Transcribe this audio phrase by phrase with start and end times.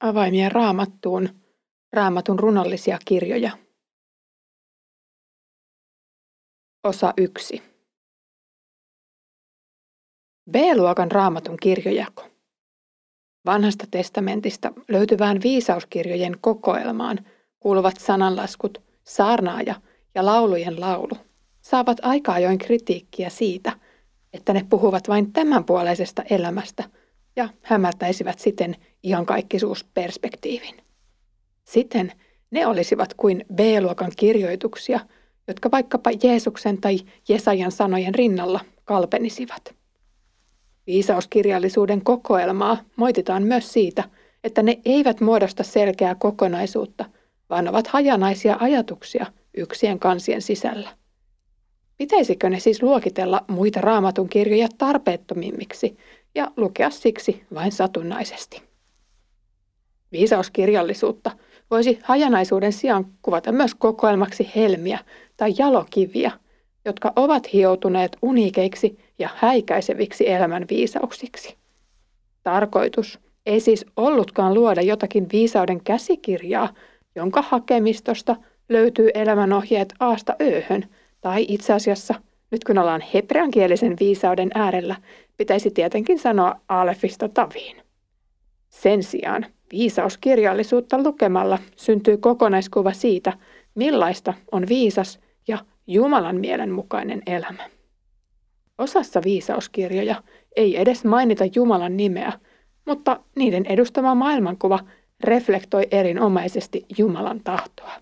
[0.00, 1.28] Avaimia raamattuun,
[1.92, 3.50] raamatun runollisia kirjoja.
[6.84, 7.62] Osa 1.
[10.50, 12.24] B-luokan raamatun kirjojako.
[13.46, 17.18] Vanhasta testamentista löytyvään viisauskirjojen kokoelmaan
[17.60, 19.74] kuuluvat sananlaskut, saarnaaja
[20.14, 21.16] ja laulujen laulu
[21.60, 23.72] saavat aika ajoin kritiikkiä siitä,
[24.32, 26.99] että ne puhuvat vain tämänpuoleisesta elämästä
[27.36, 30.74] ja hämärtäisivät siten iankaikkisuusperspektiivin.
[31.64, 32.12] Siten
[32.50, 35.00] ne olisivat kuin B-luokan kirjoituksia,
[35.48, 36.98] jotka vaikkapa Jeesuksen tai
[37.28, 39.74] Jesajan sanojen rinnalla kalpenisivat.
[40.86, 44.04] Viisauskirjallisuuden kokoelmaa moititaan myös siitä,
[44.44, 47.04] että ne eivät muodosta selkeää kokonaisuutta,
[47.50, 50.90] vaan ovat hajanaisia ajatuksia yksien kansien sisällä.
[51.96, 55.96] Pitäisikö ne siis luokitella muita raamatun kirjoja tarpeettomimmiksi
[56.34, 58.62] ja lukea siksi vain satunnaisesti?
[60.12, 61.30] Viisauskirjallisuutta
[61.70, 64.98] voisi hajanaisuuden sijaan kuvata myös kokoelmaksi helmiä
[65.36, 66.32] tai jalokiviä,
[66.84, 71.56] jotka ovat hioutuneet uniikeiksi ja häikäiseviksi elämän viisauksiksi.
[72.42, 76.74] Tarkoitus ei siis ollutkaan luoda jotakin viisauden käsikirjaa,
[77.14, 78.36] jonka hakemistosta
[78.68, 80.86] löytyy elämänohjeet aasta ööhön,
[81.20, 82.14] tai itse asiassa,
[82.50, 84.96] nyt kun ollaan hebreankielisen viisauden äärellä,
[85.40, 87.76] pitäisi tietenkin sanoa alefista taviin.
[88.68, 93.32] Sen sijaan viisauskirjallisuutta lukemalla syntyy kokonaiskuva siitä,
[93.74, 97.68] millaista on viisas ja Jumalan mielenmukainen elämä.
[98.78, 100.22] Osassa viisauskirjoja
[100.56, 102.32] ei edes mainita Jumalan nimeä,
[102.86, 104.78] mutta niiden edustama maailmankuva
[105.24, 107.92] reflektoi erinomaisesti Jumalan tahtoa.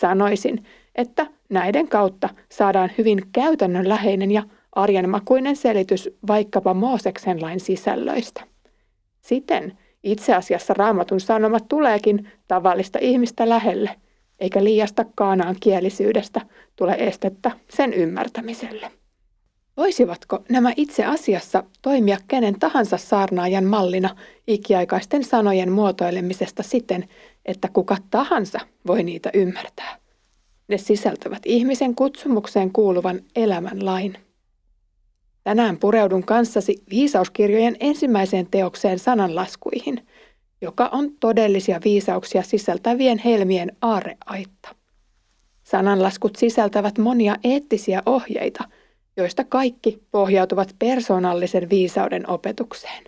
[0.00, 4.42] Sanoisin, että näiden kautta saadaan hyvin käytännönläheinen ja
[4.72, 8.42] arjenmakuinen selitys vaikkapa Mooseksen lain sisällöistä.
[9.20, 13.90] Siten itse asiassa raamatun sanomat tuleekin tavallista ihmistä lähelle,
[14.38, 16.40] eikä liiasta kaanaan kielisyydestä
[16.76, 18.90] tule estettä sen ymmärtämiselle.
[19.76, 24.16] Voisivatko nämä itse asiassa toimia kenen tahansa saarnaajan mallina
[24.46, 27.08] ikiaikaisten sanojen muotoilemisesta siten,
[27.46, 29.96] että kuka tahansa voi niitä ymmärtää?
[30.68, 34.16] Ne sisältävät ihmisen kutsumukseen kuuluvan elämän lain.
[35.44, 40.06] Tänään pureudun kanssasi viisauskirjojen ensimmäiseen teokseen sananlaskuihin,
[40.60, 44.74] joka on todellisia viisauksia sisältävien helmien aareaitta.
[45.62, 48.64] Sananlaskut sisältävät monia eettisiä ohjeita,
[49.16, 53.04] joista kaikki pohjautuvat persoonallisen viisauden opetukseen.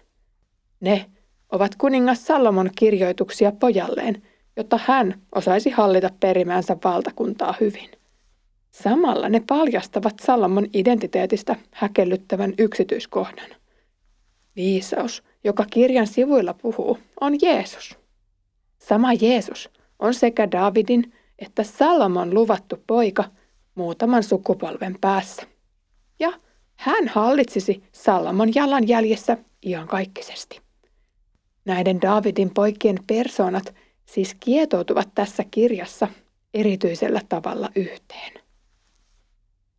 [0.80, 1.06] Ne
[1.52, 4.22] ovat kuningas Salomon kirjoituksia pojalleen,
[4.56, 7.90] jotta hän osaisi hallita perimänsä valtakuntaa hyvin.
[8.72, 13.50] Samalla ne paljastavat Salomon identiteetistä häkellyttävän yksityiskohdan.
[14.56, 17.98] Viisaus, joka kirjan sivuilla puhuu, on Jeesus.
[18.78, 23.24] Sama Jeesus on sekä Davidin että Salomon luvattu poika
[23.74, 25.42] muutaman sukupolven päässä.
[26.20, 26.32] Ja
[26.74, 30.60] hän hallitsisi Salomon jalanjäljessä iankaikkisesti.
[31.64, 33.74] Näiden Davidin poikien persoonat
[34.06, 36.08] siis kietoutuvat tässä kirjassa
[36.54, 38.41] erityisellä tavalla yhteen.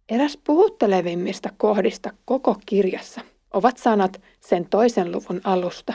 [0.10, 3.22] Eräs puhuttelevimmista kohdista koko kirjassa
[3.54, 5.94] ovat sanat sen toisen luvun alusta.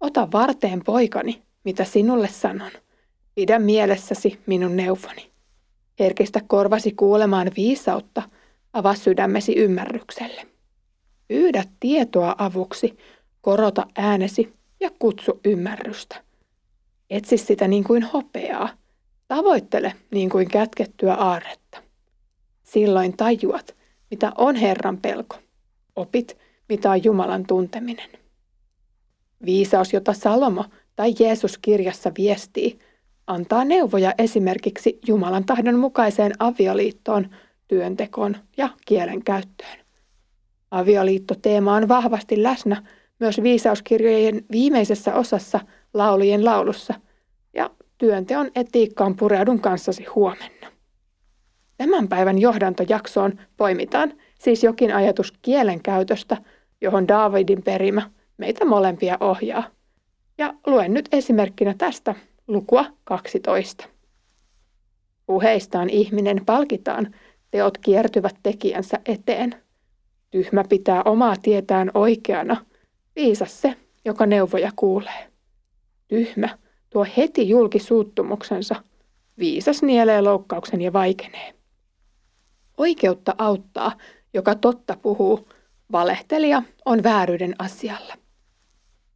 [0.00, 2.70] Ota varteen poikani, mitä sinulle sanon.
[3.34, 5.30] Pidä mielessäsi minun neuvoni.
[5.98, 8.22] Herkistä korvasi kuulemaan viisautta,
[8.72, 10.46] avaa sydämesi ymmärrykselle.
[11.28, 12.96] Pyydä tietoa avuksi,
[13.40, 16.22] korota äänesi ja kutsu ymmärrystä.
[17.10, 18.68] Etsi sitä niin kuin hopeaa.
[19.28, 21.82] Tavoittele niin kuin kätkettyä aarretta.
[22.64, 23.76] Silloin tajuat,
[24.10, 25.36] mitä on Herran pelko.
[25.96, 26.38] Opit,
[26.68, 28.10] mitä on Jumalan tunteminen.
[29.44, 30.64] Viisaus, jota Salomo
[30.96, 32.78] tai Jeesus kirjassa viestii,
[33.26, 37.30] antaa neuvoja esimerkiksi Jumalan tahdon mukaiseen avioliittoon,
[37.68, 39.78] työntekoon ja kielen käyttöön.
[40.70, 42.82] Avioliittoteema on vahvasti läsnä
[43.20, 45.60] myös viisauskirjojen viimeisessä osassa
[45.94, 46.94] laulujen laulussa
[47.54, 50.73] ja työnteon etiikkaan pureudun kanssasi huomenna.
[51.76, 56.36] Tämän päivän johdantojaksoon poimitaan siis jokin ajatus kielen käytöstä,
[56.80, 59.64] johon Daavidin perimä meitä molempia ohjaa.
[60.38, 62.14] Ja luen nyt esimerkkinä tästä
[62.48, 63.84] lukua 12.
[65.26, 67.14] Puheistaan ihminen palkitaan,
[67.50, 69.54] teot kiertyvät tekijänsä eteen.
[70.30, 72.66] Tyhmä pitää omaa tietään oikeana,
[73.16, 73.74] viisas se,
[74.04, 75.30] joka neuvoja kuulee.
[76.08, 76.58] Tyhmä
[76.90, 78.74] tuo heti julkisuuttumuksensa,
[79.38, 81.54] viisas nielee loukkauksen ja vaikenee.
[82.78, 83.92] Oikeutta auttaa,
[84.34, 85.48] joka totta puhuu,
[85.92, 88.14] valehtelija on vääryyden asialla.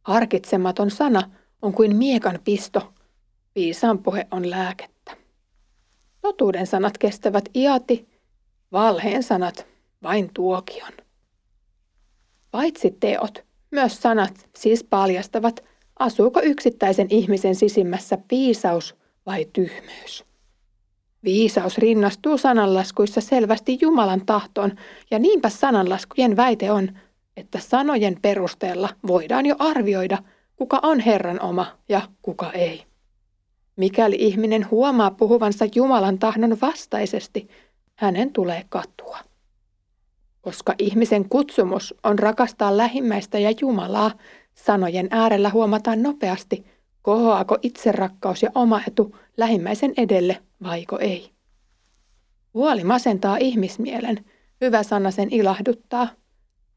[0.03, 2.93] Harkitsematon sana on kuin miekan pisto.
[3.55, 5.17] Viisaan puhe on lääkettä.
[6.21, 8.09] Totuuden sanat kestävät iati,
[8.71, 9.67] valheen sanat
[10.03, 10.91] vain tuokion.
[12.51, 15.63] Paitsi teot, myös sanat siis paljastavat,
[15.99, 18.95] asuuko yksittäisen ihmisen sisimmässä viisaus
[19.25, 20.28] vai tyhmyys.
[21.23, 24.71] Viisaus rinnastuu sananlaskuissa selvästi Jumalan tahtoon,
[25.11, 26.89] ja niinpä sananlaskujen väite on,
[27.37, 30.17] että sanojen perusteella voidaan jo arvioida,
[30.55, 32.83] kuka on Herran oma ja kuka ei.
[33.75, 37.49] Mikäli ihminen huomaa puhuvansa Jumalan tahdon vastaisesti,
[37.95, 39.17] hänen tulee katua.
[40.41, 44.11] Koska ihmisen kutsumus on rakastaa lähimmäistä ja Jumalaa,
[44.53, 46.65] sanojen äärellä huomataan nopeasti,
[47.01, 51.31] kohoaako itserakkaus ja oma etu lähimmäisen edelle vaiko ei.
[52.53, 54.25] Huoli masentaa ihmismielen,
[54.61, 56.07] hyvä sana sen ilahduttaa.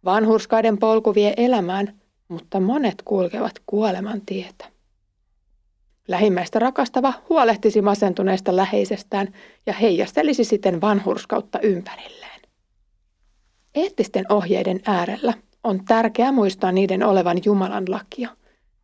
[0.04, 4.72] Vanhurskaiden polku vie elämään, mutta monet kulkevat kuoleman tietä.
[6.08, 9.28] Lähimmäistä rakastava huolehtisi masentuneesta läheisestään
[9.66, 12.40] ja heijastelisi siten vanhurskautta ympärilleen.
[13.74, 15.34] Eettisten ohjeiden äärellä
[15.64, 18.36] on tärkeää muistaa niiden olevan Jumalan lakia.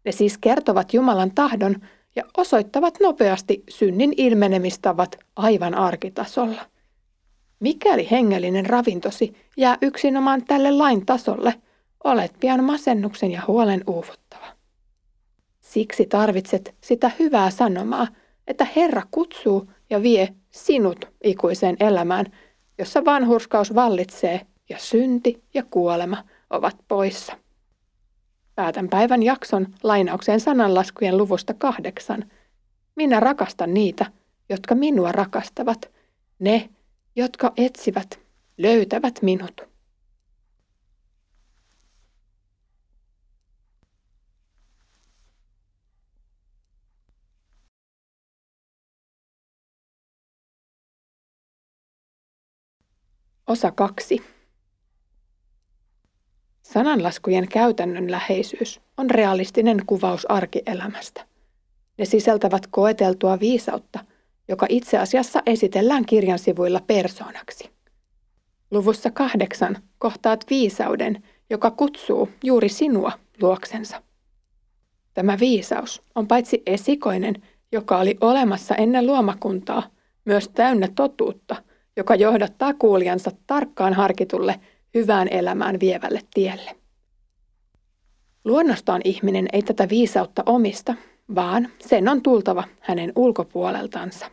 [0.04, 1.76] Ne siis kertovat Jumalan tahdon
[2.16, 6.66] ja osoittavat nopeasti synnin ilmenemistavat aivan arkitasolla.
[7.60, 11.54] Mikäli hengellinen ravintosi jää yksinomaan tälle lain tasolle,
[12.04, 14.46] olet pian masennuksen ja huolen uuvuttava.
[15.60, 18.06] Siksi tarvitset sitä hyvää sanomaa,
[18.46, 22.26] että Herra kutsuu ja vie sinut ikuiseen elämään,
[22.78, 27.32] jossa vanhurskaus vallitsee ja synti ja kuolema ovat poissa.
[28.58, 32.30] Päätän päivän jakson lainaukseen sananlaskujen luvusta kahdeksan.
[32.96, 34.06] Minä rakastan niitä,
[34.48, 35.90] jotka minua rakastavat.
[36.38, 36.70] Ne,
[37.16, 38.20] jotka etsivät,
[38.56, 39.60] löytävät minut.
[53.46, 54.37] Osa kaksi.
[56.72, 61.24] Sananlaskujen käytännön läheisyys on realistinen kuvaus arkielämästä.
[61.98, 64.04] Ne sisältävät koeteltua viisautta,
[64.48, 67.70] joka itse asiassa esitellään kirjan sivuilla persoonaksi.
[68.70, 73.12] Luvussa kahdeksan kohtaat viisauden, joka kutsuu juuri sinua
[73.42, 74.02] luoksensa.
[75.14, 77.34] Tämä viisaus on paitsi esikoinen,
[77.72, 79.82] joka oli olemassa ennen luomakuntaa,
[80.24, 81.56] myös täynnä totuutta,
[81.96, 84.60] joka johdattaa kuulijansa tarkkaan harkitulle
[84.94, 86.76] hyvään elämään vievälle tielle.
[88.44, 90.94] Luonnostaan ihminen ei tätä viisautta omista,
[91.34, 94.30] vaan sen on tultava hänen ulkopuoleltansa.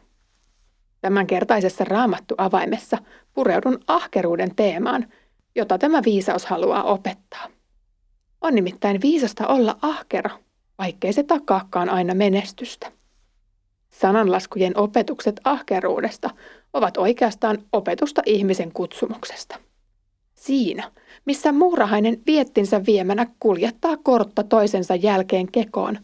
[1.02, 2.98] Tämänkertaisessa raamattu avaimessa
[3.34, 5.14] pureudun ahkeruuden teemaan,
[5.56, 7.48] jota tämä viisaus haluaa opettaa.
[8.42, 10.30] On nimittäin viisasta olla ahkera,
[10.78, 12.92] vaikkei se takaakaan aina menestystä.
[13.90, 16.30] Sananlaskujen opetukset ahkeruudesta
[16.74, 19.60] ovat oikeastaan opetusta ihmisen kutsumuksesta.
[20.46, 20.92] Siinä,
[21.26, 25.98] missä muurahainen viettinsä viemänä kuljettaa kortta toisensa jälkeen kekoon,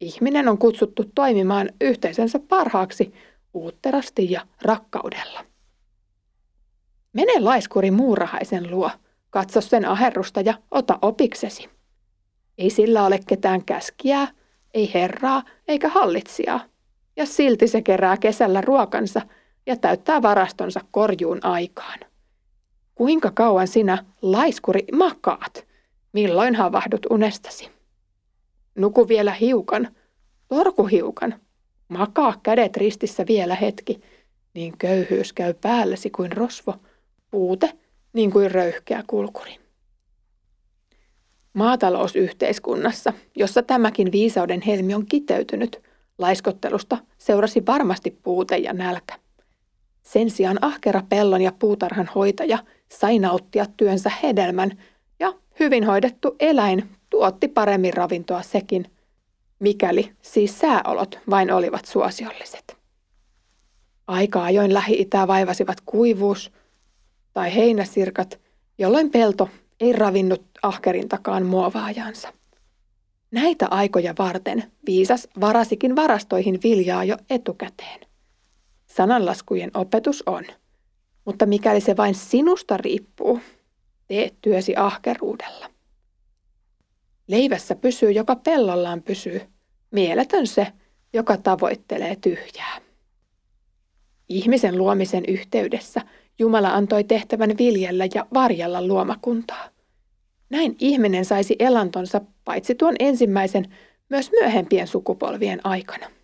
[0.00, 3.14] ihminen on kutsuttu toimimaan yhteisensä parhaaksi
[3.54, 5.44] uutterasti ja rakkaudella.
[7.12, 8.90] Mene laiskuri muurahaisen luo,
[9.30, 11.68] katso sen aherrusta ja ota opiksesi.
[12.58, 14.28] Ei sillä ole ketään käskiää,
[14.74, 16.60] ei herraa eikä hallitsijaa,
[17.16, 19.20] ja silti se kerää kesällä ruokansa
[19.66, 21.98] ja täyttää varastonsa korjuun aikaan.
[22.96, 25.66] Kuinka kauan sinä, laiskuri, makaat?
[26.12, 27.70] Milloin havahdut unestasi?
[28.74, 29.88] Nuku vielä hiukan,
[30.48, 31.34] torku hiukan,
[31.88, 34.00] makaa kädet ristissä vielä hetki,
[34.54, 36.74] niin köyhyys käy päällesi kuin rosvo,
[37.30, 37.72] puute
[38.12, 39.56] niin kuin röyhkeä kulkuri.
[41.52, 45.82] Maatalousyhteiskunnassa, jossa tämäkin viisauden helmi on kiteytynyt,
[46.18, 49.25] laiskottelusta seurasi varmasti puute ja nälkä.
[50.06, 52.58] Sen sijaan ahkera pellon ja puutarhan hoitaja
[52.88, 54.78] sai nauttia työnsä hedelmän
[55.20, 58.90] ja hyvin hoidettu eläin tuotti paremmin ravintoa sekin,
[59.58, 62.76] mikäli siis sääolot vain olivat suosiolliset.
[64.06, 66.52] Aika ajoin Lähi-Itää vaivasivat kuivuus
[67.32, 68.40] tai heinäsirkat,
[68.78, 69.48] jolloin pelto
[69.80, 72.32] ei ravinnut ahkerintakaan muovaajansa.
[73.30, 78.05] Näitä aikoja varten viisas varasikin varastoihin viljaa jo etukäteen.
[78.96, 80.44] Sananlaskujen opetus on,
[81.24, 83.40] mutta mikäli se vain sinusta riippuu,
[84.06, 85.70] tee työsi ahkeruudella.
[87.28, 89.40] Leivässä pysyy, joka pellollaan pysyy.
[89.90, 90.66] Mieletön se,
[91.12, 92.80] joka tavoittelee tyhjää.
[94.28, 96.00] Ihmisen luomisen yhteydessä
[96.38, 99.68] Jumala antoi tehtävän viljellä ja varjella luomakuntaa.
[100.50, 103.74] Näin ihminen saisi elantonsa paitsi tuon ensimmäisen
[104.08, 106.15] myös myöhempien sukupolvien aikana.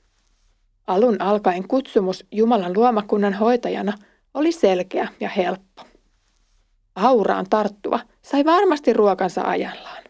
[0.87, 3.93] Alun alkaen kutsumus Jumalan luomakunnan hoitajana
[4.35, 5.83] oli selkeä ja helppo.
[6.95, 10.05] Auraan tarttuva sai varmasti ruokansa ajallaan.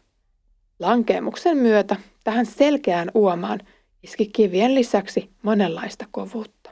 [0.78, 3.60] Lankeemuksen myötä tähän selkeään uomaan
[4.02, 6.70] iski kivien lisäksi monenlaista kovuutta.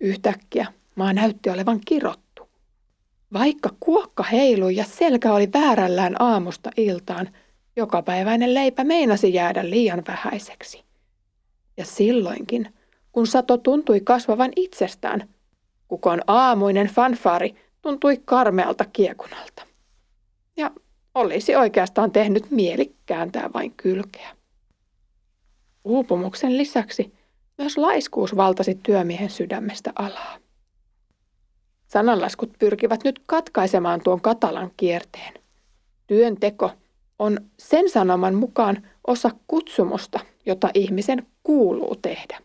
[0.00, 2.48] Yhtäkkiä maa näytti olevan kirottu.
[3.32, 7.28] Vaikka kuokka heilui ja selkä oli väärällään aamusta iltaan,
[7.76, 10.85] jokapäiväinen leipä meinasi jäädä liian vähäiseksi.
[11.76, 12.74] Ja silloinkin,
[13.12, 15.28] kun sato tuntui kasvavan itsestään,
[15.88, 19.66] kukon aamuinen fanfaari tuntui karmealta kiekunalta.
[20.56, 20.70] Ja
[21.14, 24.36] olisi oikeastaan tehnyt mieli kääntää vain kylkeä.
[25.84, 27.12] Uupumuksen lisäksi
[27.58, 30.38] myös laiskuus valtasi työmiehen sydämestä alaa.
[31.86, 35.34] Sananlaskut pyrkivät nyt katkaisemaan tuon katalan kierteen.
[36.06, 36.70] Työnteko
[37.18, 42.38] on sen sanoman mukaan osa kutsumusta, jota ihmisen kuuluu tehdä.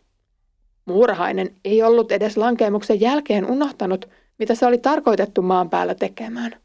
[0.85, 6.55] Muurahainen ei ollut edes lankeemuksen jälkeen unohtanut, mitä se oli tarkoitettu maan päällä tekemään.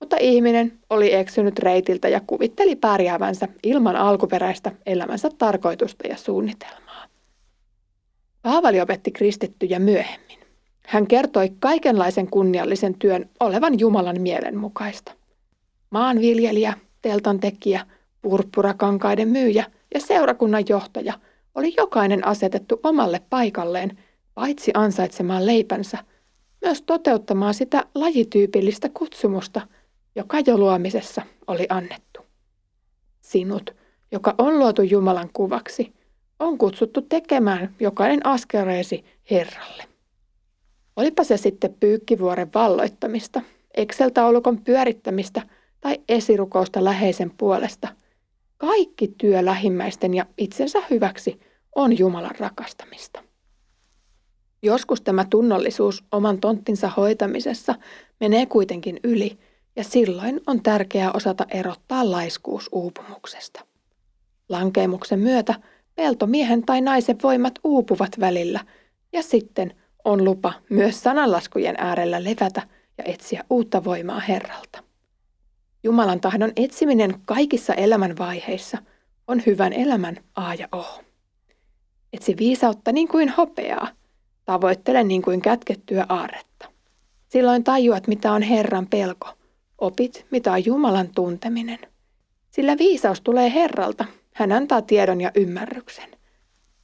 [0.00, 7.06] Mutta ihminen oli eksynyt reitiltä ja kuvitteli pärjäävänsä ilman alkuperäistä elämänsä tarkoitusta ja suunnitelmaa.
[8.42, 10.38] Paavali opetti kristittyjä myöhemmin.
[10.86, 15.12] Hän kertoi kaikenlaisen kunniallisen työn olevan Jumalan mielen mukaista.
[15.90, 17.86] Maanviljelijä, teltan tekijä,
[18.22, 21.12] purppurakankaiden myyjä ja seurakunnan johtaja
[21.60, 23.98] oli jokainen asetettu omalle paikalleen,
[24.34, 25.98] paitsi ansaitsemaan leipänsä,
[26.64, 29.60] myös toteuttamaan sitä lajityypillistä kutsumusta,
[30.16, 32.20] joka jo luomisessa oli annettu.
[33.20, 33.70] Sinut,
[34.12, 35.92] joka on luotu Jumalan kuvaksi,
[36.38, 39.84] on kutsuttu tekemään jokainen askeleesi Herralle.
[40.96, 43.42] Olipa se sitten pyykkivuoren valloittamista,
[43.76, 45.42] Excel-taulukon pyörittämistä
[45.80, 47.88] tai esirukousta läheisen puolesta.
[48.56, 53.22] Kaikki työ lähimmäisten ja itsensä hyväksi on Jumalan rakastamista.
[54.62, 57.74] Joskus tämä tunnollisuus oman tonttinsa hoitamisessa
[58.20, 59.38] menee kuitenkin yli,
[59.76, 63.60] ja silloin on tärkeää osata erottaa laiskuus uupumuksesta.
[64.48, 65.54] Lankeemuksen myötä
[65.94, 68.60] peltomiehen tai naisen voimat uupuvat välillä,
[69.12, 69.74] ja sitten
[70.04, 72.62] on lupa myös sananlaskujen äärellä levätä
[72.98, 74.84] ja etsiä uutta voimaa Herralta.
[75.84, 78.78] Jumalan tahdon etsiminen kaikissa elämän vaiheissa
[79.28, 81.00] on hyvän elämän A ja O.
[82.12, 83.88] Etsi viisautta niin kuin hopeaa,
[84.44, 86.68] tavoittele niin kuin kätkettyä aaretta.
[87.28, 89.28] Silloin tajuat, mitä on Herran pelko,
[89.78, 91.78] opit, mitä on Jumalan tunteminen.
[92.50, 96.10] Sillä viisaus tulee Herralta, hän antaa tiedon ja ymmärryksen.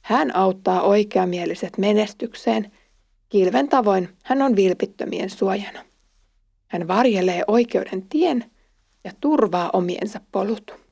[0.01, 2.71] Hän auttaa oikeamieliset menestykseen–
[3.29, 5.85] Kilven tavoin hän on vilpittömien suojana.
[6.67, 8.51] Hän varjelee oikeuden tien
[9.03, 10.86] ja turvaa omiensa polut.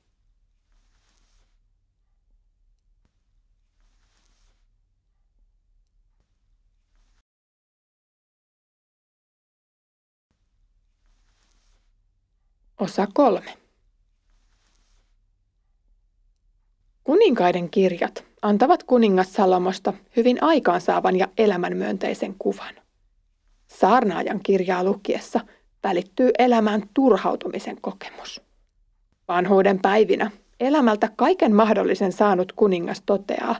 [12.79, 13.57] Osa kolme.
[17.03, 22.75] Kuninkaiden kirjat antavat kuningas Salomosta hyvin aikaansaavan ja elämänmyönteisen kuvan.
[23.67, 25.39] Saarnaajan kirjaa lukiessa
[25.83, 28.41] välittyy elämään turhautumisen kokemus.
[29.27, 33.55] Vanhuuden päivinä elämältä kaiken mahdollisen saanut kuningas toteaa,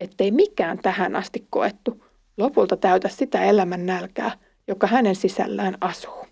[0.00, 2.04] ettei mikään tähän asti koettu
[2.36, 4.32] lopulta täytä sitä elämän nälkää,
[4.68, 6.29] joka hänen sisällään asuu.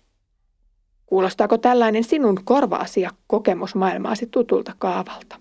[1.09, 5.39] Kuulostaako tällainen sinun korvaasi ja kokemusmaailmaasi tutulta kaavalta?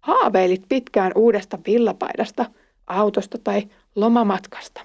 [0.00, 2.46] Haaveilit pitkään uudesta villapaidasta,
[2.86, 3.62] autosta tai
[3.94, 4.80] lomamatkasta.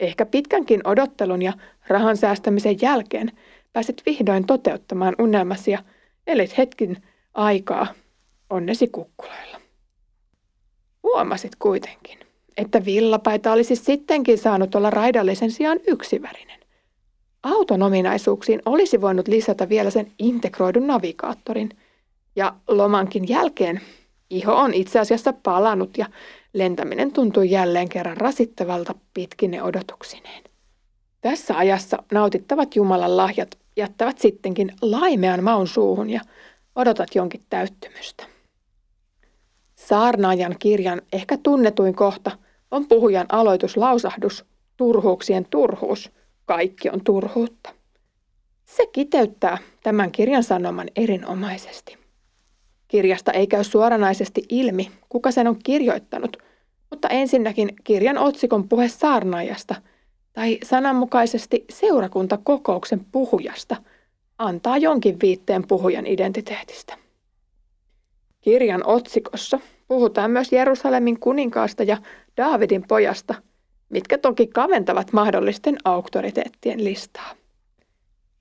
[0.00, 1.52] Ehkä pitkänkin odottelun ja
[1.88, 3.32] rahan säästämisen jälkeen
[3.72, 5.78] pääset vihdoin toteuttamaan unelmasi ja
[6.26, 7.02] elit hetkin
[7.34, 7.86] aikaa
[8.50, 9.60] onnesi kukkuloilla.
[11.02, 12.18] Huomasit kuitenkin,
[12.56, 16.55] että villapaita olisi sittenkin saanut olla raidallisen sijaan yksivärinen.
[17.46, 21.68] Auton ominaisuuksiin olisi voinut lisätä vielä sen integroidun navigaattorin,
[22.36, 23.80] ja lomankin jälkeen
[24.30, 26.06] Iho on itse asiassa palannut ja
[26.52, 30.44] lentäminen tuntui jälleen kerran rasittavalta pitkine odotuksineen.
[31.20, 36.20] Tässä ajassa nautittavat Jumalan lahjat jättävät sittenkin laimean maun suuhun ja
[36.74, 38.24] odotat jonkin täyttymystä.
[39.74, 42.30] Saarnaajan kirjan ehkä tunnetuin kohta
[42.70, 44.44] on puhujan aloituslausahdus,
[44.76, 46.10] turhuuksien turhuus,
[46.46, 47.74] kaikki on turhuutta.
[48.64, 51.98] Se kiteyttää tämän kirjan sanoman erinomaisesti.
[52.88, 56.36] Kirjasta ei käy suoranaisesti ilmi, kuka sen on kirjoittanut,
[56.90, 59.74] mutta ensinnäkin kirjan otsikon puhe saarnaajasta
[60.32, 61.64] tai sananmukaisesti
[68.40, 71.96] Kirjan otsikossa puhutaan myös Jerusalemin kuninkaasta ja
[72.36, 73.34] Daavidin pojasta,
[73.88, 77.34] mitkä toki kaventavat mahdollisten auktoriteettien listaa.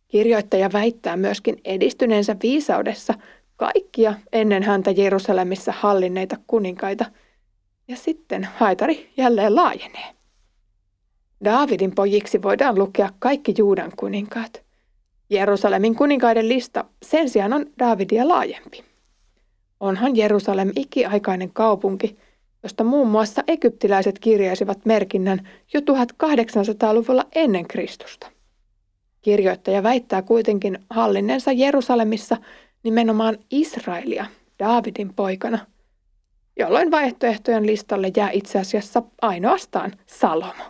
[0.07, 3.13] Kirjoittaja väittää myöskin edistyneensä viisaudessa
[3.55, 7.05] kaikkia ennen häntä Jerusalemissa hallinneita kuninkaita,
[7.87, 10.15] ja sitten haitari jälleen laajenee.
[11.43, 14.63] Daavidin pojiksi voidaan lukea kaikki Juudan kuninkaat.
[15.29, 18.83] Jerusalemin kuninkaiden lista sen sijaan on Daavidia laajempi.
[19.79, 22.17] Onhan Jerusalem ikiaikainen kaupunki,
[22.65, 28.31] josta muun muassa egyptiläiset kirjaisivat merkinnän jo 1800-luvulla ennen Kristusta.
[29.21, 32.37] Kirjoittaja väittää kuitenkin hallinnensa Jerusalemissa
[32.83, 34.25] nimenomaan Israelia
[34.59, 35.59] Daavidin poikana,
[36.59, 40.63] jolloin vaihtoehtojen listalle jää itse asiassa ainoastaan Salomo.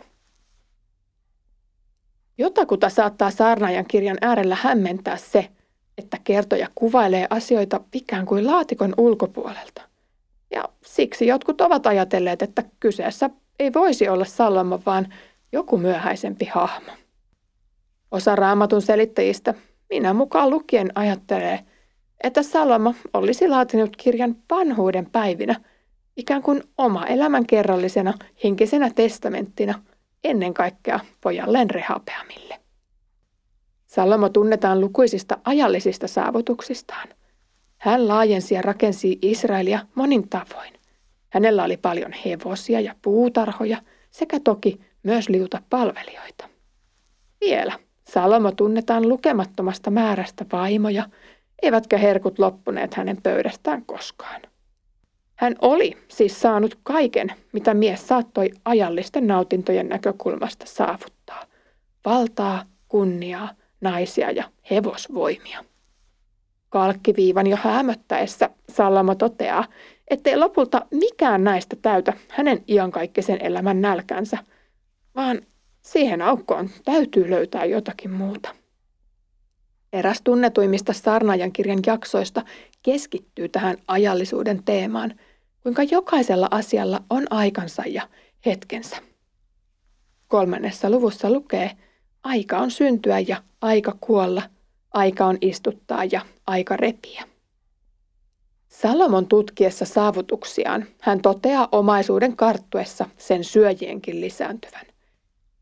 [2.38, 5.48] Jotakuta saattaa saarnaajan kirjan äärellä hämmentää se,
[5.98, 9.85] että kertoja kuvailee asioita ikään kuin laatikon ulkopuolelta.
[10.50, 15.14] Ja siksi jotkut ovat ajatelleet, että kyseessä ei voisi olla Salomo, vaan
[15.52, 16.92] joku myöhäisempi hahmo.
[18.10, 19.54] Osa raamatun selittäjistä,
[19.90, 21.60] minä mukaan lukien ajattelee,
[22.24, 25.60] että Salomo olisi laatinut kirjan vanhuuden päivinä,
[26.16, 29.82] ikään kuin oma elämän kerrallisena henkisenä testamenttina
[30.24, 32.60] ennen kaikkea pojalleen Rehapeamille.
[33.86, 37.08] Salomo tunnetaan lukuisista ajallisista saavutuksistaan.
[37.78, 40.72] Hän laajensi ja rakensi Israelia monin tavoin.
[41.28, 46.48] Hänellä oli paljon hevosia ja puutarhoja sekä toki myös liuta palvelijoita.
[47.40, 47.78] Vielä
[48.08, 51.08] Salomo tunnetaan lukemattomasta määrästä vaimoja,
[51.62, 54.42] eivätkä herkut loppuneet hänen pöydästään koskaan.
[55.36, 61.44] Hän oli siis saanut kaiken, mitä mies saattoi ajallisten nautintojen näkökulmasta saavuttaa.
[62.04, 65.64] Valtaa, kunniaa, naisia ja hevosvoimia.
[66.76, 69.64] Kalkkiviivan jo häämöttäessä Salomo toteaa,
[70.08, 74.38] ettei lopulta mikään näistä täytä hänen iankaikkisen elämän nälkänsä,
[75.14, 75.40] vaan
[75.82, 78.48] siihen aukkoon täytyy löytää jotakin muuta.
[79.92, 82.42] Eräs tunnetuimmista Sarnajan kirjan jaksoista
[82.82, 85.14] keskittyy tähän ajallisuuden teemaan,
[85.62, 88.08] kuinka jokaisella asialla on aikansa ja
[88.46, 88.96] hetkensä.
[90.28, 91.70] Kolmannessa luvussa lukee,
[92.22, 94.42] aika on syntyä ja aika kuolla,
[94.96, 97.24] aika on istuttaa ja aika repiä.
[98.68, 104.86] Salomon tutkiessa saavutuksiaan hän toteaa omaisuuden karttuessa sen syöjienkin lisääntyvän.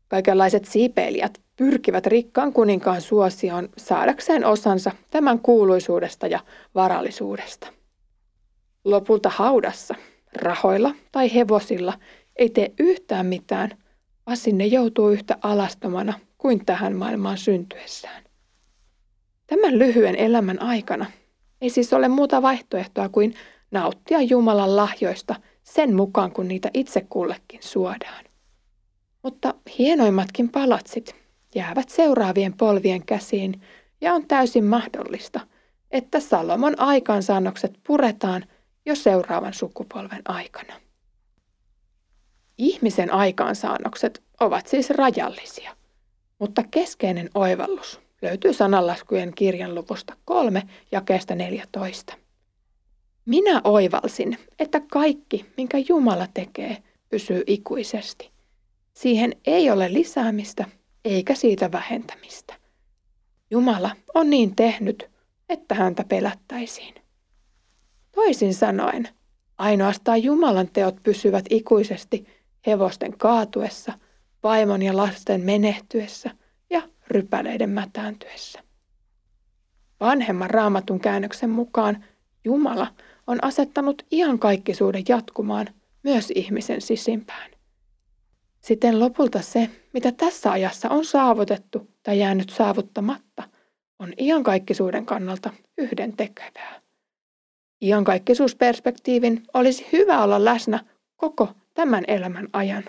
[0.07, 6.39] Kaikenlaiset siipeilijät pyrkivät rikkaan kuninkaan suosioon saadakseen osansa tämän kuuluisuudesta ja
[6.75, 7.67] varallisuudesta.
[8.83, 9.95] Lopulta haudassa,
[10.35, 11.93] rahoilla tai hevosilla
[12.35, 13.69] ei tee yhtään mitään,
[14.25, 18.24] vaan sinne joutuu yhtä alastomana kuin tähän maailmaan syntyessään.
[19.47, 21.05] Tämän lyhyen elämän aikana
[21.61, 23.35] ei siis ole muuta vaihtoehtoa kuin
[23.71, 28.25] nauttia Jumalan lahjoista sen mukaan, kun niitä itse kullekin suodaan.
[29.23, 31.15] Mutta hienoimmatkin palatsit
[31.55, 33.61] jäävät seuraavien polvien käsiin
[34.01, 35.39] ja on täysin mahdollista,
[35.91, 38.45] että Salomon aikaansaannokset puretaan
[38.85, 40.73] jo seuraavan sukupolven aikana.
[42.57, 45.75] Ihmisen aikaansaannokset ovat siis rajallisia,
[46.39, 52.13] mutta keskeinen oivallus löytyy sananlaskujen kirjan luvusta 3 jakeesta 14.
[53.25, 56.77] Minä oivalsin, että kaikki, minkä Jumala tekee,
[57.09, 58.31] pysyy ikuisesti.
[58.93, 60.65] Siihen ei ole lisäämistä
[61.05, 62.53] eikä siitä vähentämistä.
[63.51, 65.09] Jumala on niin tehnyt,
[65.49, 66.95] että häntä pelättäisiin.
[68.11, 69.07] Toisin sanoen,
[69.57, 72.27] ainoastaan Jumalan teot pysyvät ikuisesti
[72.67, 73.93] hevosten kaatuessa,
[74.43, 76.31] vaimon ja lasten menehtyessä
[77.07, 78.63] rypäleiden mätääntyessä.
[79.99, 82.05] Vanhemman raamatun käännöksen mukaan
[82.43, 82.87] Jumala
[83.27, 85.67] on asettanut iankaikkisuuden jatkumaan
[86.03, 87.51] myös ihmisen sisimpään.
[88.61, 93.43] Siten lopulta se, mitä tässä ajassa on saavutettu tai jäänyt saavuttamatta,
[93.99, 96.81] on iankaikkisuuden kannalta yhden tekevää.
[97.81, 102.83] Iankaikkisuusperspektiivin olisi hyvä olla läsnä koko tämän elämän ajan.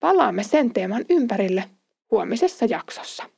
[0.00, 1.70] Palaamme sen teeman ympärille
[2.14, 3.30] huomisessa jaksossa.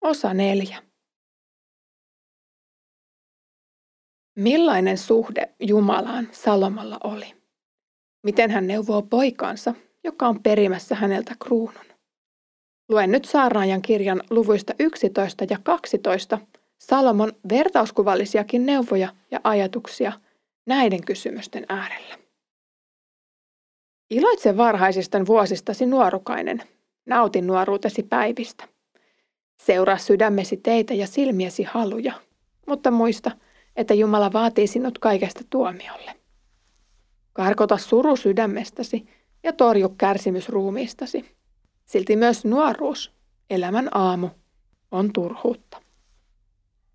[0.00, 0.82] Osa neljä.
[4.36, 7.34] Millainen suhde Jumalaan Salomolla oli?
[8.22, 11.89] Miten hän neuvoo poikaansa, joka on perimässä häneltä kruunun?
[12.90, 16.38] Luen nyt saarnaajan kirjan luvuista 11 ja 12
[16.78, 20.12] Salomon vertauskuvallisiakin neuvoja ja ajatuksia
[20.66, 22.14] näiden kysymysten äärellä.
[24.10, 26.62] Iloitse varhaisista vuosistasi nuorukainen.
[27.06, 28.64] Nautin nuoruutesi päivistä.
[29.62, 32.12] Seuraa sydämesi teitä ja silmiesi haluja,
[32.66, 33.30] mutta muista,
[33.76, 36.14] että Jumala vaatii sinut kaikesta tuomiolle.
[37.32, 39.06] Karkota suru sydämestäsi
[39.42, 41.39] ja torju kärsimys ruumiistasi.
[41.90, 43.12] Silti myös nuoruus,
[43.50, 44.28] elämän aamu,
[44.90, 45.82] on turhuutta.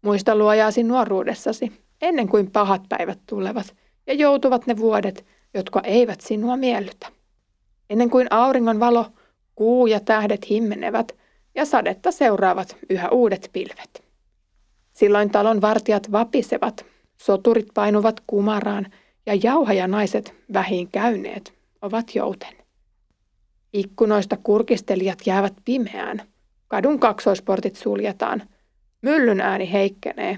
[0.02, 3.76] Muista luojaasi nuoruudessasi, ennen kuin pahat päivät tulevat
[4.08, 7.08] ja joutuvat ne vuodet, jotka eivät sinua miellytä.
[7.90, 9.06] Ennen kuin auringon valo,
[9.56, 11.16] kuu ja tähdet himmenevät
[11.56, 14.04] ja sadetta seuraavat yhä uudet pilvet.
[14.94, 16.86] Silloin talon vartijat vapisevat,
[17.18, 18.92] soturit painuvat kumaraan
[19.26, 22.65] ja jauhajanaiset vähin käyneet ovat jouten.
[23.76, 26.22] Ikkunoista kurkistelijat jäävät pimeään,
[26.68, 28.44] kadun kaksoisportit suljetaan,
[29.02, 30.38] myllyn ääni heikkenee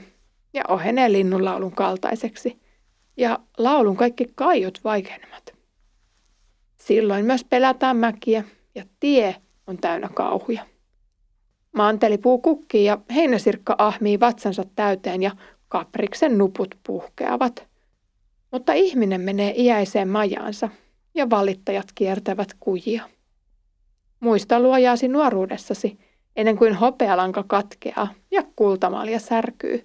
[0.53, 2.59] ja ohenee linnunlaulun kaltaiseksi,
[3.17, 5.53] ja laulun kaikki kaiut vaikenemat.
[6.77, 8.43] Silloin myös pelätään mäkiä
[8.75, 9.35] ja tie
[9.67, 10.65] on täynnä kauhuja.
[11.71, 15.31] Mantelipuu kukkii ja heinäsirkka ahmii vatsansa täyteen ja
[15.67, 17.67] kapriksen nuput puhkeavat.
[18.51, 20.69] Mutta ihminen menee iäiseen majaansa
[21.15, 23.16] ja valittajat kiertävät kujia.
[24.19, 25.99] Muista luojaasi nuoruudessasi,
[26.35, 29.83] ennen kuin hopealanka katkeaa ja kultamalja särkyy,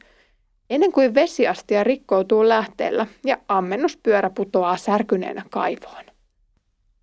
[0.71, 6.05] ennen kuin vesiastia rikkoutuu lähteellä ja ammennuspyörä putoaa särkyneenä kaivoon.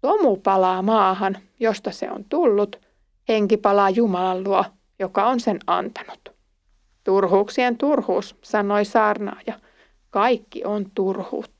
[0.01, 2.75] Tomu palaa maahan, josta se on tullut,
[3.27, 4.65] henki palaa Jumalan luo,
[4.99, 6.29] joka on sen antanut.
[7.03, 9.59] Turhuuksien turhuus, sanoi saarnaaja,
[10.09, 11.58] kaikki on turhuutta.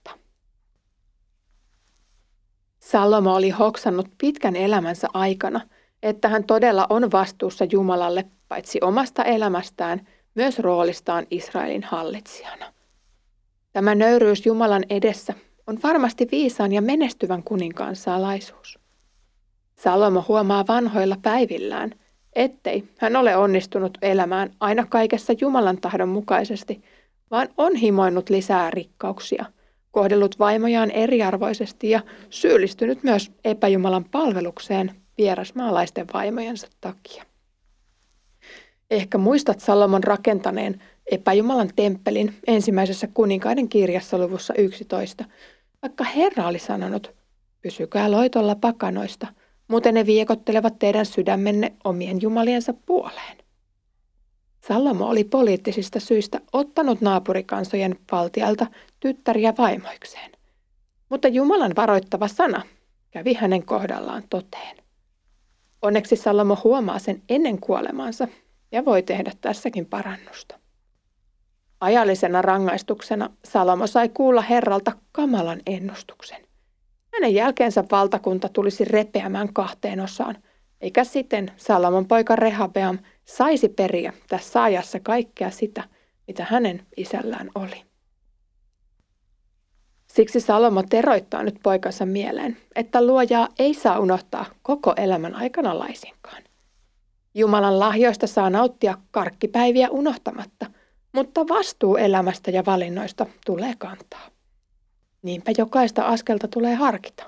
[2.92, 5.62] Salomo oli hoksannut pitkän elämänsä aikana,
[6.04, 12.74] että hän todella on vastuussa Jumalalle paitsi omasta elämästään, myös roolistaan Israelin hallitsijana.
[13.74, 15.34] Tämä nöyryys Jumalan edessä
[15.68, 18.80] on varmasti viisaan ja menestyvän kuninkaan salaisuus.
[19.76, 21.92] Salomo huomaa vanhoilla päivillään,
[22.34, 26.84] ettei hän ole onnistunut elämään aina kaikessa Jumalan tahdon mukaisesti,
[27.32, 29.46] vaan on himoinut lisää rikkauksia–
[29.92, 37.24] kohdellut vaimojaan eriarvoisesti ja syyllistynyt myös epäjumalan palvelukseen vierasmaalaisten vaimojensa takia.
[38.92, 45.26] Ehkä muistat Salomon rakentaneen epäjumalan temppelin ensimmäisessä kuninkaiden kirjassa luvussa 11,
[45.82, 47.14] vaikka Herra oli sanonut,
[47.62, 49.28] pysykää loitolla pakanoista,
[49.68, 53.38] muuten ne viekottelevat teidän sydämenne omien jumaliensa puoleen.
[54.70, 58.68] Salomo oli poliittisista syistä ottanut naapurikansojen valtialta
[59.00, 60.32] tyttäriä vaimoikseen.
[61.10, 62.62] Mutta Jumalan varoittava sana
[63.12, 64.78] kävi hänen kohdallaan toteen.
[65.82, 68.28] Onneksi Salomo huomaa sen ennen kuolemaansa
[68.72, 70.60] ja voi tehdä tässäkin parannusta.
[71.82, 76.48] Ajallisena rangaistuksena Salomo sai kuulla Herralta kamalan ennustuksen.
[77.14, 80.36] Hänen jälkeensä valtakunta tulisi repeämään kahteen osaan,
[80.82, 83.00] eikä siten Salomon poika Rehabeam
[83.36, 85.84] saisi periä tässä ajassa kaikkea sitä,
[86.28, 87.84] mitä hänen isällään oli.
[90.08, 96.44] Siksi Salomo teroittaa nyt poikansa mieleen, että luojaa ei saa unohtaa koko elämän aikana laisinkaan.
[97.34, 100.66] Jumalan lahjoista saa nauttia karkkipäiviä unohtamatta,
[101.12, 104.30] mutta vastuu elämästä ja valinnoista tulee kantaa.
[105.22, 107.24] Niinpä jokaista askelta tulee harkita.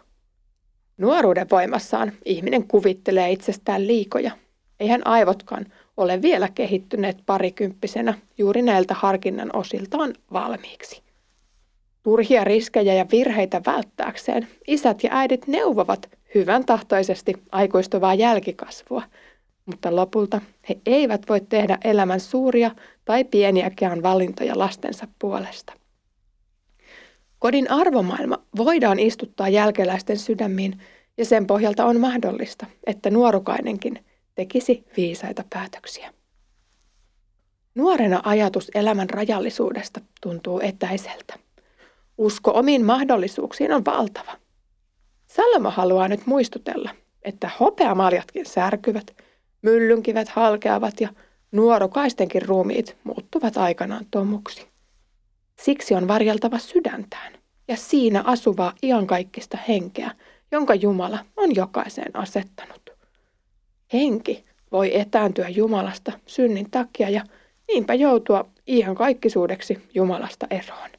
[0.97, 4.31] Nuoruuden voimassaan ihminen kuvittelee itsestään liikoja.
[4.79, 5.65] Eihän aivotkaan
[5.97, 11.01] ole vielä kehittyneet parikymppisenä juuri näiltä harkinnan osiltaan valmiiksi.
[12.03, 19.03] Turhia riskejä ja virheitä välttääkseen isät ja äidit neuvovat hyvän tahtoisesti aikuistuvaa jälkikasvua,
[19.65, 22.71] mutta lopulta he eivät voi tehdä elämän suuria
[23.05, 25.73] tai pieniäkään valintoja lastensa puolesta.
[27.39, 30.81] Kodin arvomaailma voidaan istuttaa jälkeläisten sydämiin
[31.17, 33.99] ja sen pohjalta on mahdollista, että nuorukainenkin
[34.35, 36.13] tekisi viisaita päätöksiä.
[37.75, 41.39] Nuorena ajatus elämän rajallisuudesta tuntuu etäiseltä.
[42.17, 44.37] Usko omiin mahdollisuuksiin on valtava.
[45.27, 46.89] Salomo haluaa nyt muistutella,
[47.23, 49.15] että hopeamaljatkin särkyvät,
[49.61, 51.09] myllynkivet halkeavat ja
[51.51, 54.67] nuorokaistenkin ruumiit muuttuvat aikanaan tomuksi.
[55.61, 57.33] Siksi on varjeltava sydäntään
[57.67, 60.11] ja siinä asuvaa iankaikkista henkeä,
[60.51, 62.80] jonka Jumala on jokaiseen asettanut.
[63.93, 67.23] Henki voi etääntyä Jumalasta synnin takia ja
[67.67, 70.89] niinpä joutua iankaikkisuudeksi Jumalasta eroon.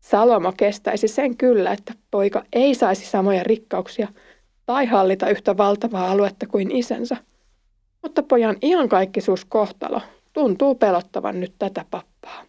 [0.00, 4.08] Salomo kestäisi sen kyllä, että poika ei saisi samoja rikkauksia
[4.66, 7.16] tai hallita yhtä valtavaa aluetta kuin isänsä.
[8.02, 10.00] Mutta pojan iankaikkisuuskohtalo
[10.32, 12.44] tuntuu pelottavan nyt tätä pappaa.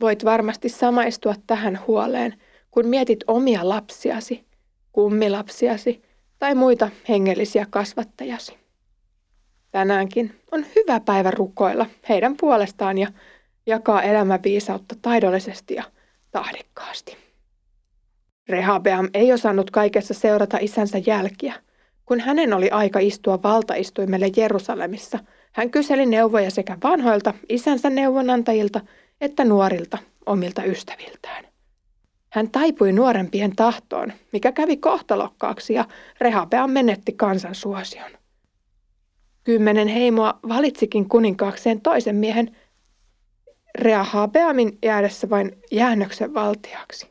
[0.00, 2.34] Voit varmasti samaistua tähän huoleen,
[2.70, 4.44] kun mietit omia lapsiasi,
[4.92, 6.02] kummilapsiasi
[6.38, 8.58] tai muita hengellisiä kasvattajasi.
[9.70, 13.08] Tänäänkin on hyvä päivä rukoilla heidän puolestaan ja
[13.66, 15.84] jakaa elämän viisautta taidollisesti ja
[16.30, 17.16] tahdikkaasti.
[18.48, 21.54] Rehabeam ei osannut kaikessa seurata isänsä jälkiä.
[22.06, 25.18] Kun hänen oli aika istua valtaistuimelle Jerusalemissa,
[25.52, 28.80] hän kyseli neuvoja sekä vanhoilta isänsä neuvonantajilta
[29.20, 31.44] että nuorilta omilta ystäviltään.
[32.30, 35.84] Hän taipui nuorempien tahtoon, mikä kävi kohtalokkaaksi ja
[36.20, 38.10] Rehabeam menetti kansan suosion.
[39.44, 42.56] Kymmenen heimoa valitsikin kuninkaakseen toisen miehen
[43.78, 47.06] Rehabeamin jäädessä vain jäännöksen valtiaksi.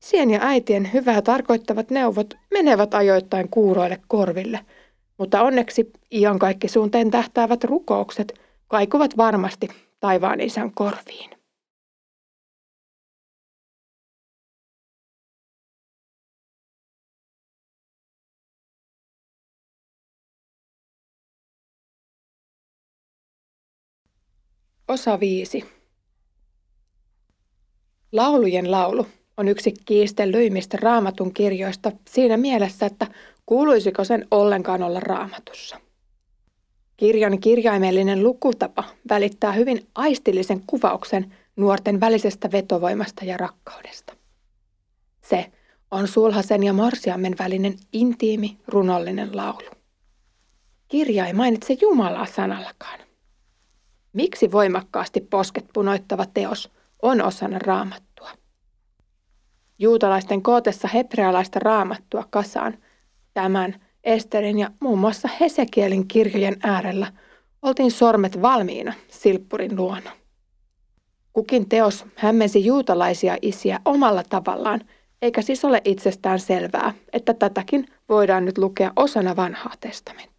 [0.00, 4.60] Sien ja äitien hyvää tarkoittavat neuvot menevät ajoittain kuuroille korville,
[5.18, 5.92] mutta onneksi
[6.66, 9.68] suunteen tähtäävät rukoukset kaikuvat varmasti
[10.00, 11.30] taivaan isän korviin.
[24.92, 25.64] Osa 5.
[28.12, 33.06] Laulujen laulu on yksi kiistellyimmistä raamatun kirjoista siinä mielessä, että
[33.46, 35.80] kuuluisiko sen ollenkaan olla raamatussa.
[36.96, 44.16] Kirjan kirjaimellinen lukutapa välittää hyvin aistillisen kuvauksen nuorten välisestä vetovoimasta ja rakkaudesta.
[45.20, 45.52] Se
[45.90, 49.70] on sulhasen ja morsiammen välinen intiimi, runollinen laulu.
[50.88, 53.11] Kirja ei mainitse Jumalaa sanallakaan.
[54.12, 56.70] Miksi voimakkaasti posket punoittava teos
[57.02, 58.30] on osana raamattua?
[59.78, 62.78] Juutalaisten kootessa hebrealaista raamattua kasaan
[63.34, 67.12] tämän Esterin ja muun muassa Hesekielin kirjojen äärellä
[67.62, 70.10] oltiin sormet valmiina silppurin luona.
[71.32, 74.80] Kukin teos hämmensi juutalaisia isiä omalla tavallaan,
[75.22, 80.31] eikä siis ole itsestään selvää, että tätäkin voidaan nyt lukea osana vanhaa testamenttia.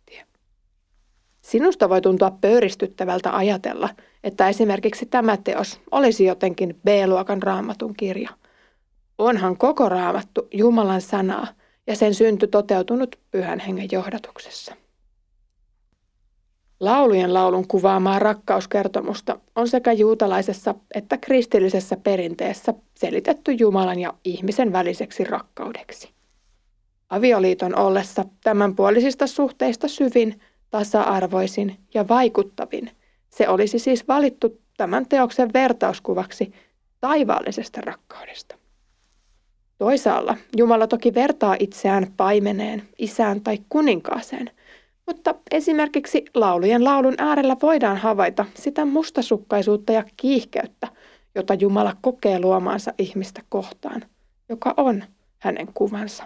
[1.43, 3.89] Sinusta voi tuntua pöyristyttävältä ajatella,
[4.23, 8.29] että esimerkiksi tämä teos olisi jotenkin B-luokan raamatun kirja.
[9.17, 11.47] Onhan koko raamattu Jumalan sanaa–
[11.87, 14.75] ja sen synty toteutunut pyhän hengen johdatuksessa.
[16.79, 25.23] Laulujen laulun kuvaamaa rakkauskertomusta on sekä juutalaisessa että kristillisessä perinteessä selitetty Jumalan ja ihmisen väliseksi
[25.23, 26.09] rakkaudeksi.
[27.09, 30.41] Avioliiton ollessa tämänpuolisista suhteista syvin,
[30.73, 32.91] tasa-arvoisin ja vaikuttavin,
[33.29, 36.53] se olisi siis valittu tämän teoksen vertauskuvaksi
[36.99, 38.55] taivaallisesta rakkaudesta.
[39.77, 44.51] Toisaalla Jumala toki vertaa itseään paimeneen, isään tai kuninkaaseen,
[45.07, 50.87] mutta esimerkiksi laulujen laulun äärellä voidaan havaita sitä mustasukkaisuutta ja kiihkeyttä,
[51.35, 54.05] jota Jumala kokee luomaansa ihmistä kohtaan,
[54.49, 55.03] joka on
[55.39, 56.23] hänen kuvansa.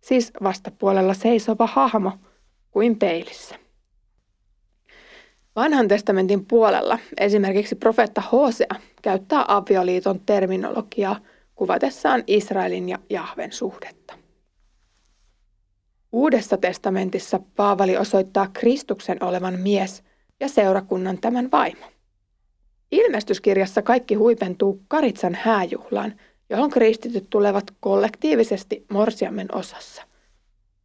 [0.00, 2.12] Siis vastapuolella seisova hahmo
[2.72, 3.54] kuin peilissä.
[5.56, 11.20] Vanhan testamentin puolella esimerkiksi profeetta Hosea käyttää avioliiton terminologiaa–
[11.62, 14.14] kuvatessaan Israelin ja Jahven suhdetta.
[16.12, 20.02] Uudessa testamentissa Paavali osoittaa Kristuksen olevan mies
[20.40, 21.86] ja seurakunnan tämän vaimo.
[22.92, 26.14] Ilmestyskirjassa kaikki huipentuu Karitsan hääjuhlaan,
[26.50, 30.02] johon kristityt tulevat kollektiivisesti morsiammen osassa.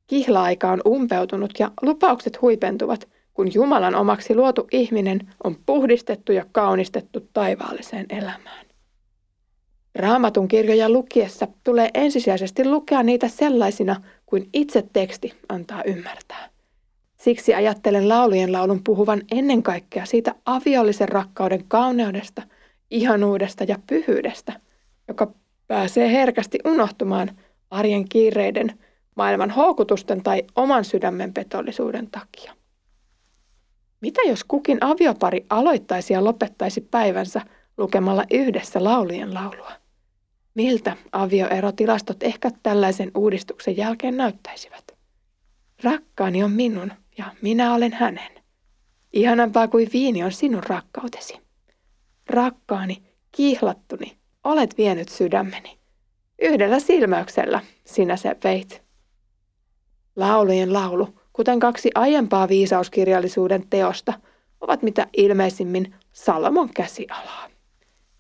[0.08, 7.30] Kihla-aika on umpeutunut ja lupaukset huipentuvat, kun Jumalan omaksi luotu ihminen on puhdistettu ja kaunistettu
[7.34, 8.66] taivaalliseen elämään.
[9.96, 16.50] Raamatun kirjoja lukiessa tulee ensisijaisesti lukea niitä sellaisina kuin itse teksti antaa ymmärtää.
[17.18, 22.42] Siksi ajattelen laulujen laulun puhuvan ennen kaikkea siitä aviollisen rakkauden kauneudesta,
[22.92, 24.60] ihanuudesta ja pyhyydestä,
[25.08, 25.32] joka
[25.68, 27.32] pääsee herkästi unohtumaan
[27.72, 28.80] arjen kiireiden,
[29.18, 32.54] maailman houkutusten tai oman sydämen petollisuuden takia.
[34.02, 37.42] Mitä jos kukin aviopari aloittaisi ja lopettaisi päivänsä
[37.78, 39.72] lukemalla yhdessä laulujen laulua?
[40.54, 44.84] Miltä avioerotilastot ehkä tällaisen uudistuksen jälkeen näyttäisivät?
[45.84, 48.32] Rakkaani on minun ja minä olen hänen.
[49.14, 51.34] Ihanampaa kuin viini on sinun rakkautesi.
[52.30, 55.78] Rakkaani, kihlattuni, olet vienyt sydämeni.
[56.42, 58.87] Yhdellä silmäyksellä sinä se veit.
[60.18, 64.14] Laulujen laulu, kuten kaksi aiempaa viisauskirjallisuuden teosta,
[64.62, 67.48] ovat mitä ilmeisimmin Salomon käsialaa.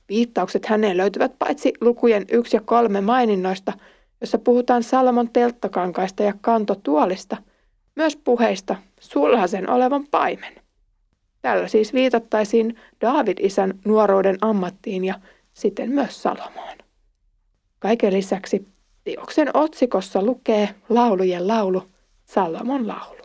[0.09, 3.73] Viittaukset häneen löytyvät paitsi lukujen yksi ja kolme maininnoista,
[4.21, 7.37] jossa puhutaan Salomon telttakankaista ja kantotuolista,
[7.95, 10.53] myös puheista sulhasen olevan paimen.
[11.41, 15.19] Tällä siis viitattaisiin Daavid-isän nuoruuden ammattiin ja
[15.53, 16.77] siten myös Salomoon.
[17.79, 18.67] Kaiken lisäksi
[19.07, 21.83] Teoksen otsikossa lukee laulujen laulu,
[22.25, 23.21] Salomon laulu.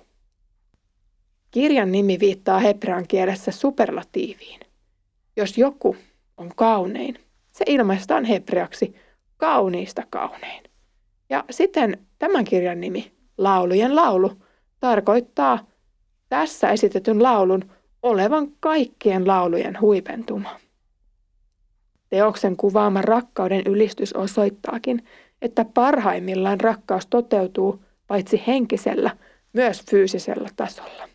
[1.50, 4.60] Kirjan nimi viittaa hebrean kielessä superlatiiviin.
[5.36, 5.96] Jos joku
[6.36, 7.18] on kaunein,
[7.52, 8.94] se ilmaistaan hebreaksi
[9.36, 10.64] kauniista kaunein.
[11.30, 14.32] Ja siten tämän kirjan nimi, laulujen laulu,
[14.80, 15.66] tarkoittaa
[16.28, 17.70] tässä esitetyn laulun
[18.02, 20.60] olevan kaikkien laulujen huipentuma.
[22.10, 25.02] Teoksen kuvaama rakkauden ylistys osoittaakin,
[25.42, 29.16] että parhaimmillaan rakkaus toteutuu paitsi henkisellä,
[29.52, 31.08] myös fyysisellä tasolla.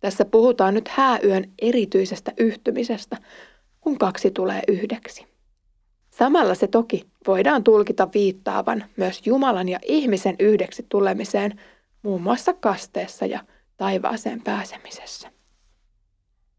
[0.00, 3.16] Tässä puhutaan nyt hääyön erityisestä yhtymisestä,
[3.80, 5.26] kun kaksi tulee yhdeksi.
[6.10, 11.60] Samalla se toki voidaan tulkita viittaavan myös Jumalan ja ihmisen yhdeksi tulemiseen
[12.02, 13.40] muun muassa kasteessa ja
[13.76, 15.30] taivaaseen pääsemisessä.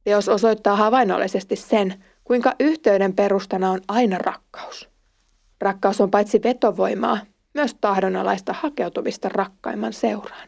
[0.03, 4.89] Teos osoittaa havainnollisesti sen, kuinka yhteyden perustana on aina rakkaus.
[5.61, 7.19] Rakkaus on paitsi vetovoimaa,
[7.53, 10.47] myös tahdonalaista hakeutumista rakkaimman seuraan.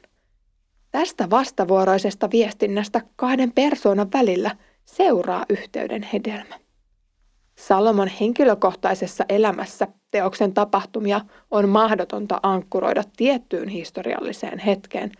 [0.91, 6.59] Tästä vastavuoroisesta viestinnästä kahden persoonan välillä seuraa yhteyden hedelmä.
[7.55, 15.11] Salomon henkilökohtaisessa elämässä teoksen tapahtumia on mahdotonta ankkuroida tiettyyn historialliseen hetkeen,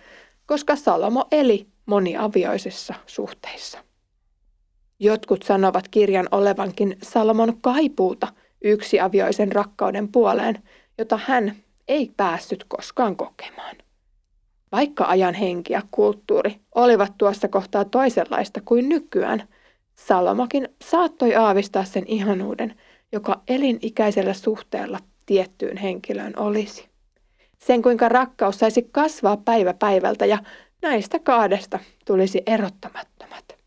[0.46, 3.78] koska Salomo eli moniavioisissa suhteissa.
[5.00, 8.28] Jotkut sanovat kirjan olevankin Salomon kaipuuta
[8.62, 10.64] yksiavioisen rakkauden puoleen,
[10.98, 11.56] jota hän
[11.88, 13.76] ei päässyt koskaan kokemaan.
[14.72, 19.48] Vaikka ajan henki ja kulttuuri olivat tuossa kohtaa toisenlaista kuin nykyään,
[19.96, 22.76] Salomokin saattoi aavistaa sen ihanuuden,
[23.12, 26.90] joka elinikäisellä suhteella tiettyyn henkilöön olisi.
[27.58, 30.38] Sen kuinka rakkaus saisi kasvaa päivä päivältä ja
[30.82, 33.58] näistä kahdesta tulisi erottamattomat.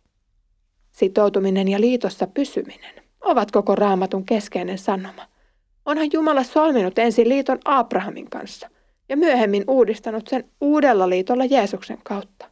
[0.92, 5.26] Sitoutuminen ja liitossa pysyminen ovat koko raamatun keskeinen sanoma.
[5.86, 8.68] Onhan Jumala solminut ensin liiton Abrahamin kanssa
[9.08, 12.46] ja myöhemmin uudistanut sen uudella liitolla Jeesuksen kautta.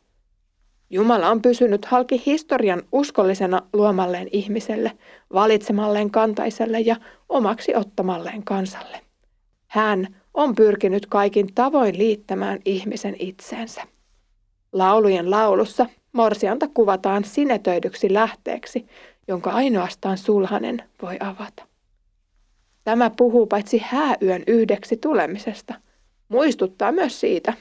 [0.91, 4.93] Jumala on pysynyt halki historian uskollisena luomalleen ihmiselle,
[5.33, 6.97] valitsemalleen kantaiselle ja
[7.29, 9.01] omaksi ottamalleen kansalle.
[9.67, 13.83] Hän on pyrkinyt kaikin tavoin liittämään ihmisen itseensä.
[14.73, 18.87] Laulujen laulussa morsianta kuvataan sinetöidyksi lähteeksi,
[19.31, 21.67] jonka ainoastaan sulhanen voi avata.
[22.85, 25.75] Tämä puhuu paitsi hääyön yhdeksi tulemisesta,
[26.29, 27.53] muistuttaa myös siitä,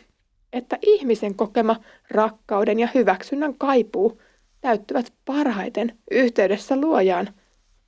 [0.54, 1.76] että ihmisen kokema
[2.12, 4.22] rakkauden ja hyväksynnän kaipuu
[4.62, 7.34] täyttyvät parhaiten yhteydessä luojaan,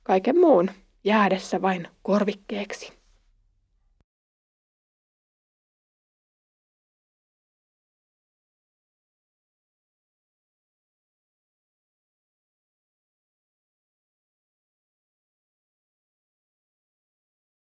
[0.02, 0.70] kaiken muun
[1.04, 3.01] jäädessä vain korvikkeeksi.